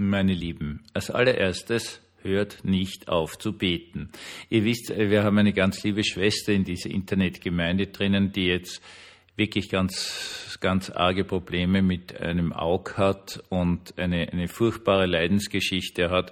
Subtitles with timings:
[0.00, 4.10] Meine Lieben, als allererstes hört nicht auf zu beten.
[4.48, 8.80] Ihr wisst, wir haben eine ganz liebe Schwester in dieser Internetgemeinde drinnen, die jetzt
[9.34, 16.30] wirklich ganz, ganz arge Probleme mit einem Auge hat und eine, eine furchtbare Leidensgeschichte hat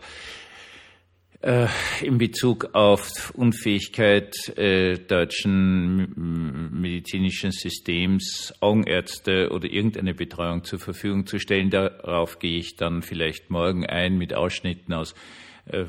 [1.46, 1.68] äh,
[2.02, 6.12] in Bezug auf Unfähigkeit äh, deutschen
[6.80, 11.70] medizinischen Systems, Augenärzte oder irgendeine Betreuung zur Verfügung zu stellen.
[11.70, 15.14] Darauf gehe ich dann vielleicht morgen ein mit Ausschnitten aus
[15.66, 15.84] äh,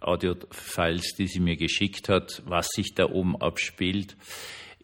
[0.00, 4.16] Audio-Files, die sie mir geschickt hat, was sich da oben abspielt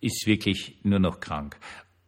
[0.01, 1.59] ist wirklich nur noch krank.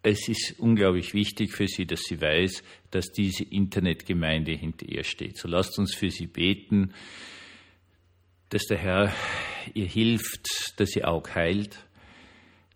[0.02, 5.36] Es ist unglaublich wichtig für sie, dass sie weiß, dass diese Internetgemeinde hinter ihr steht.
[5.36, 6.92] So lasst uns für sie beten,
[8.52, 9.14] dass der Herr
[9.72, 11.86] ihr hilft, dass sie auch heilt,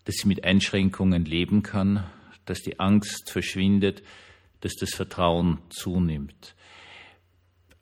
[0.07, 2.11] dass sie mit Einschränkungen leben kann,
[2.47, 4.03] dass die Angst verschwindet,
[4.61, 6.55] dass das Vertrauen zunimmt.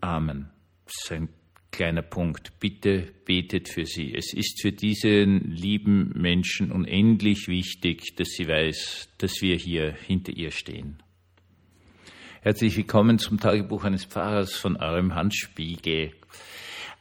[0.01, 0.51] Amen.
[0.87, 1.29] Das ist ein
[1.71, 2.59] kleiner Punkt.
[2.59, 4.13] Bitte betet für sie.
[4.13, 10.33] Es ist für diesen lieben Menschen unendlich wichtig, dass sie weiß, dass wir hier hinter
[10.33, 11.01] ihr stehen.
[12.41, 16.13] Herzlich willkommen zum Tagebuch eines Pfarrers von eurem Hans Spiegel.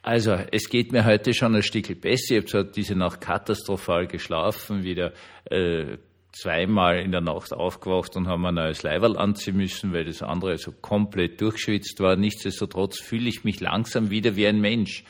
[0.06, 2.36] Also, es geht mir heute schon ein Stück besser.
[2.36, 5.14] Ich habe zwar diese Nacht katastrophal geschlafen, wieder
[5.46, 5.98] äh,
[6.34, 10.58] zweimal in der Nacht aufgewacht und haben ein neues Leiberl anziehen müssen, weil das andere
[10.58, 12.18] so komplett durchschwitzt war.
[12.18, 15.06] Nichtsdestotrotz fühle ich mich langsam wieder wie ein Mensch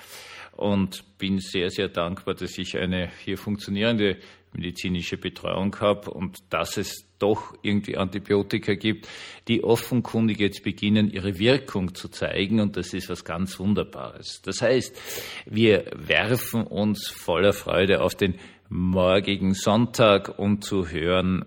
[0.51, 4.19] und bin sehr, sehr dankbar, dass ich eine hier funktionierende
[4.53, 9.07] medizinische Betreuung habe und dass es doch irgendwie Antibiotika gibt,
[9.47, 14.41] die offenkundig jetzt beginnen, ihre Wirkung zu zeigen und das ist was ganz Wunderbares.
[14.43, 14.99] Das heißt,
[15.45, 18.35] wir werfen uns voller Freude auf den
[18.69, 21.45] morgigen Sonntag, um zu hören.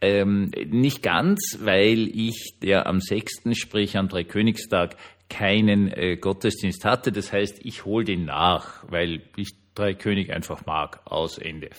[0.00, 4.96] Ähm, nicht ganz, weil ich, der am 6., sprich am Dreikönigstag,
[5.30, 7.10] keinen äh, Gottesdienst hatte.
[7.10, 11.00] Das heißt, ich hole den nach, weil ich Drei König einfach mag.
[11.04, 11.70] Aus Ende.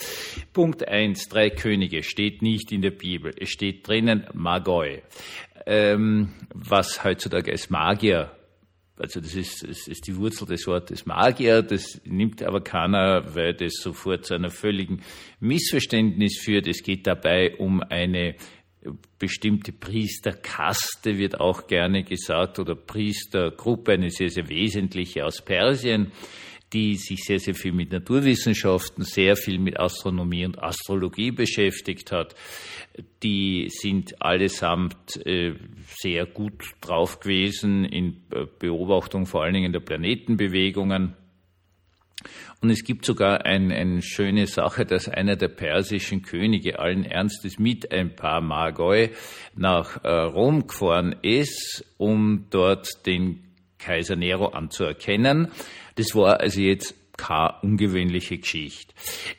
[0.53, 3.33] Punkt eins: Drei Könige steht nicht in der Bibel.
[3.39, 5.01] Es steht drinnen Magoi.
[5.65, 8.31] Ähm, was heutzutage als Magier
[8.97, 13.53] also das ist, das ist die Wurzel des Wortes Magier, das nimmt aber keiner, weil
[13.53, 15.01] das sofort zu einer völligen
[15.39, 16.67] Missverständnis führt.
[16.67, 18.35] Es geht dabei um eine
[19.19, 26.11] bestimmte Priesterkaste, wird auch gerne gesagt, oder Priestergruppe, eine sehr, sehr wesentliche aus Persien
[26.73, 32.35] die sich sehr, sehr viel mit Naturwissenschaften, sehr viel mit Astronomie und Astrologie beschäftigt hat.
[33.23, 35.53] Die sind allesamt äh,
[35.87, 41.15] sehr gut drauf gewesen in äh, Beobachtung vor allen Dingen der Planetenbewegungen.
[42.61, 47.59] Und es gibt sogar eine ein schöne Sache, dass einer der persischen Könige allen Ernstes
[47.59, 49.11] mit ein paar Magoi
[49.55, 55.49] nach äh, Rom gefahren ist, um dort den Kaiser Nero anzuerkennen.
[55.95, 58.93] Das war also jetzt keine ungewöhnliche Geschichte.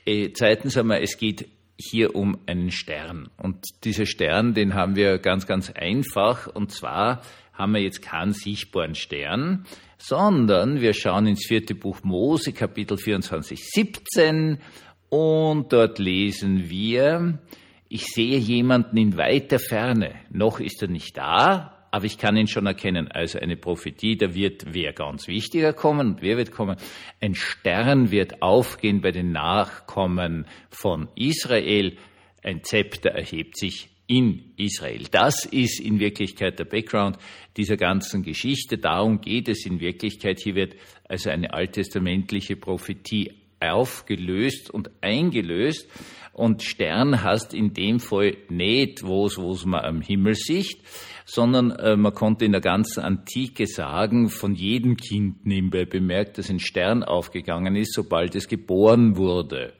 [0.04, 1.48] Äh, zweitens einmal, es geht
[1.78, 3.28] hier um einen Stern.
[3.36, 6.46] Und dieser Stern, den haben wir ganz, ganz einfach.
[6.46, 9.66] Und zwar haben wir jetzt keinen sichtbaren Stern,
[9.98, 14.58] sondern wir schauen ins vierte Buch Mose, Kapitel 24, 17.
[15.08, 17.38] Und dort lesen wir,
[17.88, 20.14] ich sehe jemanden in weiter Ferne.
[20.30, 23.10] Noch ist er nicht da, aber ich kann ihn schon erkennen.
[23.10, 26.76] Also eine Prophetie, da wird wer ganz wichtiger kommen und wer wird kommen?
[27.22, 31.96] Ein Stern wird aufgehen bei den Nachkommen von Israel.
[32.42, 35.06] Ein Zepter erhebt sich in Israel.
[35.10, 37.16] Das ist in Wirklichkeit der Background
[37.56, 38.76] dieser ganzen Geschichte.
[38.76, 40.38] Darum geht es in Wirklichkeit.
[40.38, 40.74] Hier wird
[41.08, 45.88] also eine alttestamentliche Prophetie aufgelöst und eingelöst.
[46.36, 50.82] Und Stern heißt in dem Fall nicht, wo es man am Himmel sieht,
[51.24, 56.50] sondern äh, man konnte in der ganzen Antike sagen, von jedem Kind nebenbei bemerkt, dass
[56.50, 59.72] ein Stern aufgegangen ist, sobald es geboren wurde.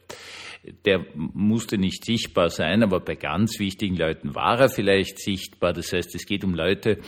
[0.87, 5.75] Der musste nicht sichtbar sein, aber bei ganz wichtigen Leuten war er vielleicht sichtbar.
[5.75, 7.01] Das heißt, es geht um Leute,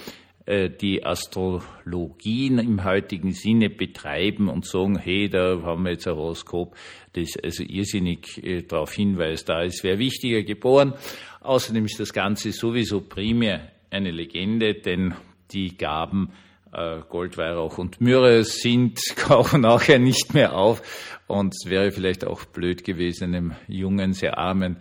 [0.48, 6.74] die Astrologien im heutigen Sinne betreiben und sagen, hey, da haben wir jetzt ein Horoskop,
[7.12, 10.94] das also irrsinnig äh, darauf hinweist, da ist wer wichtiger geboren.
[11.40, 15.14] Außerdem ist das Ganze sowieso primär eine Legende, denn
[15.50, 16.32] die Gaben
[16.72, 20.82] äh, Gold, Weihrauch und Myrrhe sind, kaufen nachher nicht mehr auf.
[21.26, 24.78] Und es wäre vielleicht auch blöd gewesen, einem jungen, sehr armen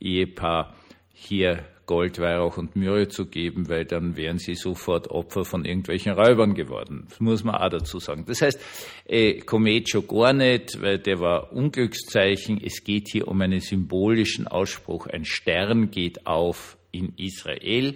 [0.00, 0.74] Ehepaar
[1.12, 6.12] hier Gold, Weihrauch und Myrrhe zu geben, weil dann wären sie sofort Opfer von irgendwelchen
[6.12, 7.06] Räubern geworden.
[7.08, 8.26] Das muss man auch dazu sagen.
[8.28, 8.60] Das heißt,
[9.06, 12.60] äh, Komet schon gar nicht, weil der war Unglückszeichen.
[12.62, 15.06] Es geht hier um einen symbolischen Ausspruch.
[15.06, 17.94] Ein Stern geht auf in Israel.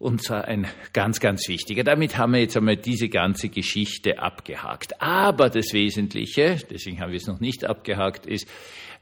[0.00, 1.84] Und zwar ein ganz, ganz wichtiger.
[1.84, 5.00] Damit haben wir jetzt einmal diese ganze Geschichte abgehakt.
[5.00, 8.48] Aber das Wesentliche, deswegen haben wir es noch nicht abgehakt, ist,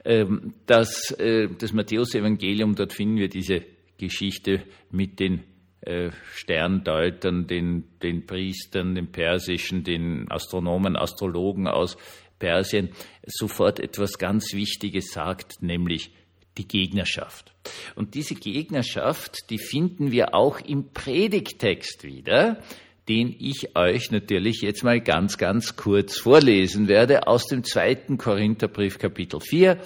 [0.05, 3.62] ähm, dass äh, das Matthäus-Evangelium, dort finden wir diese
[3.98, 5.44] Geschichte mit den
[5.80, 11.96] äh, Sterndeutern, den, den Priestern, den persischen, den Astronomen, Astrologen aus
[12.38, 12.90] Persien,
[13.26, 16.12] sofort etwas ganz Wichtiges sagt, nämlich
[16.56, 17.52] die Gegnerschaft.
[17.94, 22.62] Und diese Gegnerschaft, die finden wir auch im Predigtext wieder,
[23.08, 28.98] den ich euch natürlich jetzt mal ganz, ganz kurz vorlesen werde aus dem zweiten Korintherbrief
[28.98, 29.78] Kapitel 4.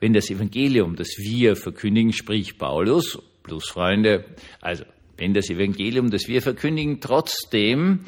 [0.00, 4.24] Wenn das Evangelium, das wir verkündigen, spricht Paulus, plus Freunde,
[4.60, 4.84] also
[5.16, 8.00] wenn das Evangelium, das wir verkündigen, trotzdem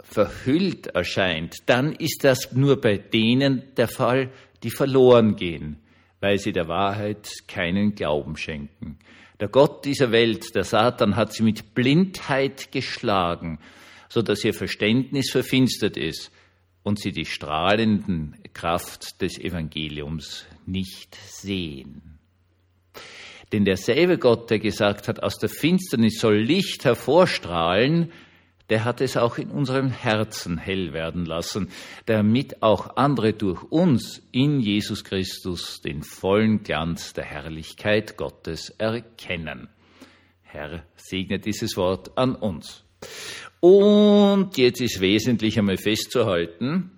[0.00, 4.30] verhüllt erscheint, dann ist das nur bei denen der Fall,
[4.62, 5.78] die verloren gehen
[6.20, 8.98] weil sie der Wahrheit keinen Glauben schenken.
[9.38, 13.58] Der Gott dieser Welt, der Satan, hat sie mit Blindheit geschlagen,
[14.08, 16.30] so dass ihr Verständnis verfinstert ist
[16.82, 22.18] und sie die strahlenden Kraft des Evangeliums nicht sehen.
[23.52, 28.12] Denn derselbe Gott, der gesagt hat, aus der Finsternis soll Licht hervorstrahlen,
[28.68, 31.68] der hat es auch in unserem Herzen hell werden lassen,
[32.06, 39.68] damit auch andere durch uns in Jesus Christus den vollen Glanz der Herrlichkeit Gottes erkennen.
[40.42, 42.84] Herr, segne dieses Wort an uns.
[43.60, 46.95] Und jetzt ist wesentlich einmal festzuhalten,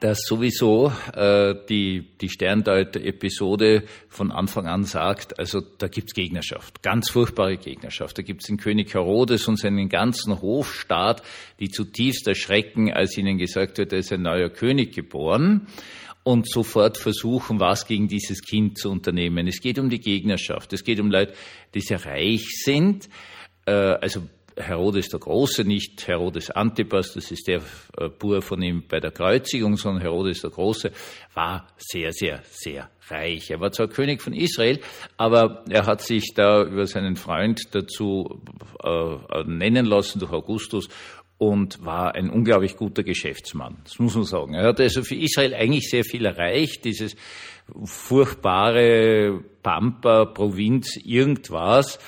[0.00, 7.10] dass sowieso äh, die, die Sterndeuter-Episode von Anfang an sagt, also da gibt's Gegnerschaft, ganz
[7.10, 8.18] furchtbare Gegnerschaft.
[8.18, 11.22] Da gibt's den König Herodes und seinen ganzen Hofstaat,
[11.58, 15.66] die zutiefst erschrecken, als ihnen gesagt wird, da ist ein neuer König geboren
[16.22, 19.48] und sofort versuchen, was gegen dieses Kind zu unternehmen.
[19.48, 21.32] Es geht um die Gegnerschaft, es geht um Leute,
[21.74, 23.08] die sehr reich sind,
[23.64, 24.22] äh, also
[24.58, 27.62] Herodes der Große, nicht Herodes Antipas, das ist der
[27.96, 30.92] äh, Bur von ihm bei der Kreuzigung, sondern Herodes der Große,
[31.34, 33.50] war sehr, sehr, sehr reich.
[33.50, 34.80] Er war zwar König von Israel,
[35.16, 38.42] aber er hat sich da über seinen Freund dazu
[38.82, 40.88] äh, nennen lassen durch Augustus
[41.38, 43.78] und war ein unglaublich guter Geschäftsmann.
[43.84, 44.54] Das muss man sagen.
[44.54, 47.14] Er hat also für Israel eigentlich sehr viel erreicht, dieses
[47.84, 51.98] furchtbare Pampa, Provinz, irgendwas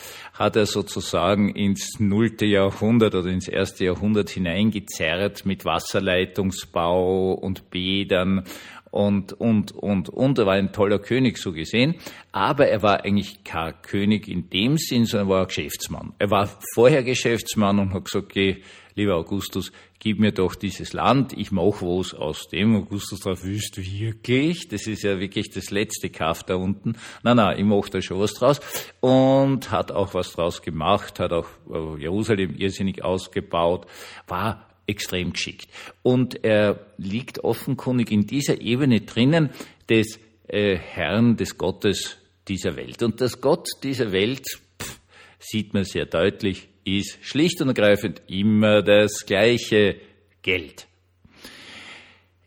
[0.41, 8.45] hat er sozusagen ins nullte Jahrhundert oder ins erste Jahrhundert hineingezerrt mit Wasserleitungsbau und Bädern
[8.91, 10.39] und, und, und, und.
[10.39, 11.95] Er war ein toller König, so gesehen.
[12.33, 16.13] Aber er war eigentlich kein König in dem Sinn, sondern er war ein Geschäftsmann.
[16.19, 18.63] Er war vorher Geschäftsmann und hat gesagt, okay,
[18.95, 22.77] lieber Augustus, gib mir doch dieses Land, ich mache was aus dem.
[22.77, 24.69] Augustus drauf, du wirklich?
[24.69, 26.97] Das ist ja wirklich das letzte Kaff da unten.
[27.23, 28.61] Nein, nein, ich mache da schon was draus.
[29.01, 33.87] Und hat auch was draus gemacht, hat auch äh, Jerusalem irrsinnig ausgebaut,
[34.27, 35.69] war extrem geschickt.
[36.03, 39.51] Und er liegt offenkundig in dieser Ebene drinnen
[39.89, 43.03] des äh, Herrn, des Gottes dieser Welt.
[43.03, 44.47] Und das Gott dieser Welt
[44.81, 45.01] pff,
[45.39, 49.97] sieht man sehr deutlich ist schlicht und ergreifend immer das gleiche
[50.43, 50.87] Geld.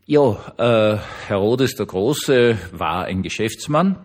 [0.06, 4.04] Ja, äh, Herodes der Große war ein Geschäftsmann,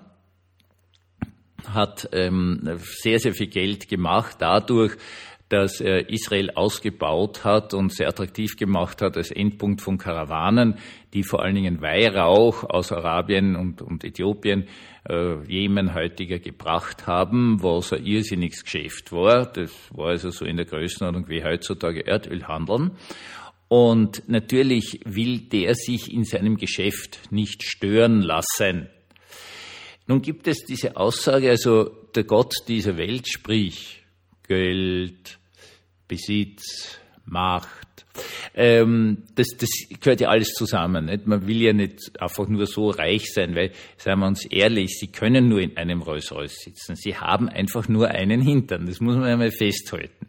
[1.66, 4.92] hat ähm, sehr, sehr viel Geld gemacht dadurch,
[5.48, 10.74] dass er Israel ausgebaut hat und sehr attraktiv gemacht hat als Endpunkt von Karawanen,
[11.14, 14.68] die vor allen Dingen Weihrauch aus Arabien und, und Äthiopien,
[15.08, 19.46] äh, Jemen heutiger gebracht haben, was ein irrsinniges Geschäft war.
[19.46, 22.92] Das war also so in der Größenordnung wie heutzutage Erdöl handeln.
[23.68, 28.88] Und natürlich will der sich in seinem Geschäft nicht stören lassen.
[30.06, 33.97] Nun gibt es diese Aussage, also der Gott dieser Welt, sprich
[34.48, 35.38] Geld,
[36.08, 38.06] Besitz, Macht.
[38.54, 39.68] Ähm, das, das
[40.00, 41.04] gehört ja alles zusammen.
[41.04, 41.26] Nicht?
[41.26, 45.08] Man will ja nicht einfach nur so reich sein, weil, seien wir uns ehrlich, Sie
[45.08, 46.96] können nur in einem Rolls-Royce sitzen.
[46.96, 48.86] Sie haben einfach nur einen Hintern.
[48.86, 50.26] Das muss man einmal festhalten.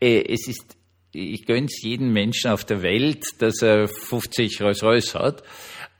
[0.00, 0.76] Äh, es ist,
[1.12, 5.42] ich gönn's jedem Menschen auf der Welt, dass er 50 Rolls-Royce hat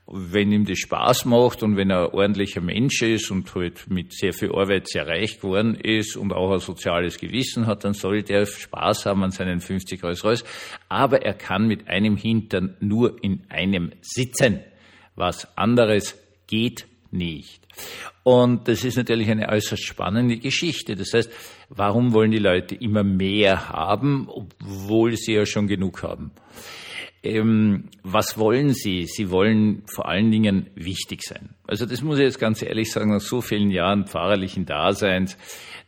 [0.05, 4.13] wenn ihm das Spaß macht und wenn er ein ordentlicher Mensch ist und halt mit
[4.13, 8.21] sehr viel Arbeit sehr reich geworden ist und auch ein soziales Gewissen hat, dann soll
[8.21, 10.43] der Spaß haben an seinen 50 Rolls Royce.
[10.89, 14.59] Aber er kann mit einem Hintern nur in einem sitzen.
[15.15, 16.17] Was anderes
[16.47, 17.65] geht nicht.
[18.23, 20.95] Und das ist natürlich eine äußerst spannende Geschichte.
[20.95, 21.31] Das heißt,
[21.69, 26.31] warum wollen die Leute immer mehr haben, obwohl sie ja schon genug haben?
[27.23, 29.05] Ähm, was wollen Sie?
[29.05, 31.55] Sie wollen vor allen Dingen wichtig sein.
[31.65, 35.37] Also das muss ich jetzt ganz ehrlich sagen, nach so vielen Jahren pfarrerlichen Daseins,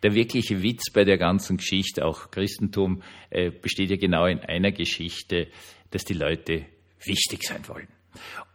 [0.02, 4.72] der wirkliche Witz bei der ganzen Geschichte, auch Christentum, äh, besteht ja genau in einer
[4.72, 5.48] Geschichte,
[5.92, 6.66] dass die Leute
[7.04, 7.88] wichtig sein wollen.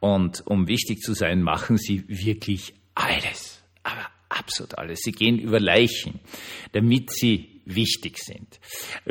[0.01, 3.63] Und um wichtig zu sein, machen sie wirklich alles.
[3.83, 5.01] Aber absolut alles.
[5.03, 6.21] Sie gehen über Leichen,
[6.73, 8.61] damit sie wichtig sind.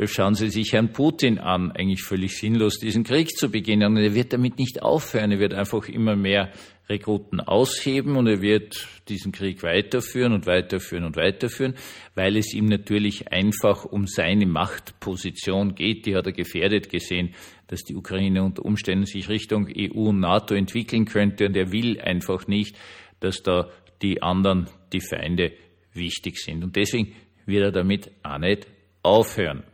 [0.04, 3.96] Schauen Sie sich Herrn Putin an, eigentlich völlig sinnlos, diesen Krieg zu beginnen.
[3.96, 5.32] Er wird damit nicht aufhören.
[5.32, 6.52] Er wird einfach immer mehr
[6.90, 11.74] Rekruten ausheben und er wird diesen Krieg weiterführen und weiterführen und weiterführen,
[12.14, 16.06] weil es ihm natürlich einfach um seine Machtposition geht.
[16.06, 17.34] Die hat er gefährdet gesehen,
[17.68, 22.00] dass die Ukraine unter Umständen sich Richtung EU und NATO entwickeln könnte und er will
[22.00, 22.76] einfach nicht,
[23.20, 23.70] dass da
[24.02, 25.52] die anderen, die Feinde,
[25.92, 26.64] wichtig sind.
[26.64, 27.14] Und deswegen
[27.50, 28.66] wird er damit auch nicht
[29.02, 29.64] aufhören.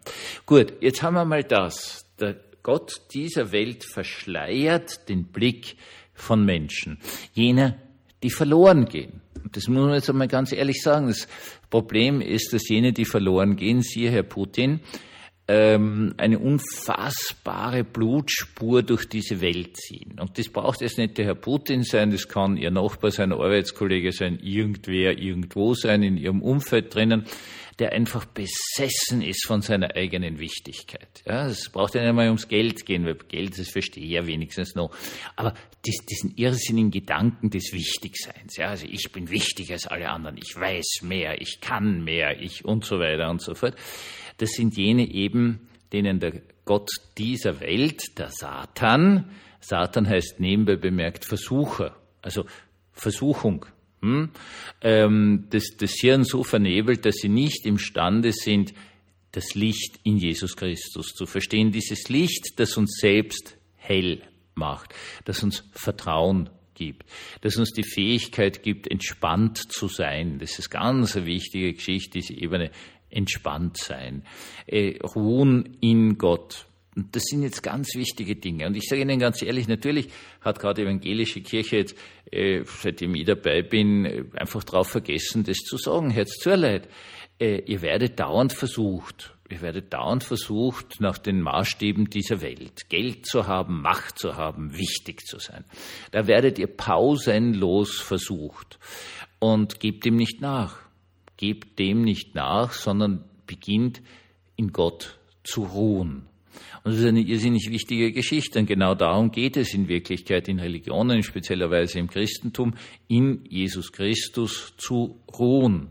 [0.45, 2.06] Gut, jetzt haben wir mal das.
[2.18, 5.76] Der Gott dieser Welt verschleiert den Blick
[6.14, 6.99] von Menschen.
[7.33, 7.76] Jener,
[8.25, 9.21] die verloren gehen.
[9.52, 11.06] Das muss man jetzt einmal ganz ehrlich sagen.
[11.06, 11.28] Das
[11.71, 14.80] Problem ist, dass jene, die verloren gehen, siehe Herr Putin,
[15.47, 20.16] ähm, eine unfassbare Blutspur durch diese Welt ziehen.
[20.18, 24.11] Und das braucht jetzt nicht der Herr Putin sein, das kann Ihr Nachbar sein, Arbeitskollege
[24.11, 27.26] sein, irgendwer irgendwo sein, in Ihrem Umfeld drinnen,
[27.78, 31.23] der einfach besessen ist von seiner eigenen Wichtigkeit.
[31.26, 34.26] Ja, es braucht ja nicht einmal ums Geld gehen, weil Geld, das verstehe ich ja
[34.26, 34.95] wenigstens noch.
[35.37, 35.52] Aber
[35.85, 40.56] dies, diesen irrsinnigen Gedanken des Wichtigseins, ja, also ich bin wichtiger als alle anderen, ich
[40.56, 43.76] weiß mehr, ich kann mehr, ich und so weiter und so fort.
[44.38, 49.30] Das sind jene eben, denen der Gott dieser Welt, der Satan,
[49.61, 52.45] Satan heißt nebenbei bemerkt Versucher, also
[52.92, 53.66] Versuchung,
[54.02, 54.30] hm?
[54.82, 58.74] ähm, das, das Hirn so vernebelt, dass sie nicht imstande sind,
[59.32, 61.70] das Licht in Jesus Christus zu verstehen.
[61.70, 64.22] Dieses Licht, das uns selbst hell
[64.54, 67.04] macht, das uns Vertrauen gibt,
[67.42, 70.38] das uns die Fähigkeit gibt, entspannt zu sein.
[70.38, 72.70] Das ist ganz eine wichtige Geschichte, diese Ebene
[73.10, 74.22] entspannt sein,
[74.66, 76.66] äh, ruhen in Gott.
[76.94, 78.66] Und das sind jetzt ganz wichtige Dinge.
[78.66, 80.08] Und ich sage Ihnen ganz ehrlich, natürlich
[80.40, 81.96] hat gerade die evangelische Kirche jetzt,
[82.30, 86.11] äh, seitdem ich dabei bin, äh, einfach darauf vergessen, das zu sagen.
[86.11, 86.88] Herz zur Leid.
[87.38, 93.26] Äh, ihr werdet dauernd versucht, ihr werdet dauernd versucht, nach den Maßstäben dieser Welt Geld
[93.26, 95.64] zu haben, Macht zu haben, wichtig zu sein.
[96.12, 98.78] Da werdet ihr pausenlos versucht
[99.38, 100.87] und gebt ihm nicht nach
[101.37, 104.02] gebt dem nicht nach, sondern beginnt
[104.56, 106.26] in Gott zu ruhen.
[106.87, 108.61] Und das ist eine irrsinnig wichtige Geschichte.
[108.61, 112.75] Und genau darum geht es in Wirklichkeit in Religionen, speziellerweise im Christentum,
[113.09, 115.88] in Jesus Christus zu ruhen.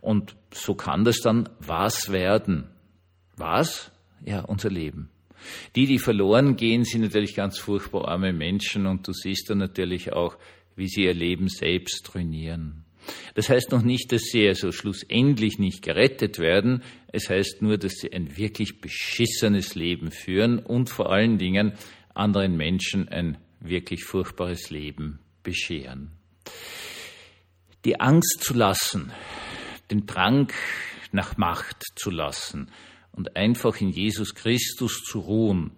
[0.00, 2.66] Und so kann das dann was werden.
[3.36, 3.92] Was?
[4.24, 5.10] Ja, unser Leben.
[5.76, 10.12] Die, die verloren gehen, sind natürlich ganz furchtbar arme Menschen und du siehst dann natürlich
[10.12, 10.36] auch,
[10.74, 12.85] wie sie ihr Leben selbst ruinieren.
[13.34, 16.82] Das heißt noch nicht, dass sie also schlussendlich nicht gerettet werden.
[17.12, 21.72] Es heißt nur, dass sie ein wirklich beschissenes Leben führen und vor allen Dingen
[22.14, 26.12] anderen Menschen ein wirklich furchtbares Leben bescheren.
[27.84, 29.12] Die Angst zu lassen,
[29.90, 30.52] den Drang
[31.12, 32.70] nach Macht zu lassen
[33.12, 35.72] und einfach in Jesus Christus zu ruhen,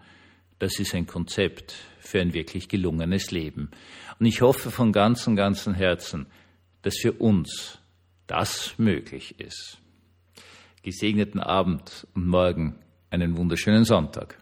[0.58, 3.70] das ist ein Konzept für ein wirklich gelungenes Leben.
[4.18, 6.26] Und ich hoffe von ganzem, ganzem Herzen,
[6.82, 7.78] dass für uns
[8.26, 9.78] das möglich ist.
[10.82, 12.78] Gesegneten Abend und morgen
[13.11, 14.38] einen wunderschönen Sonntag.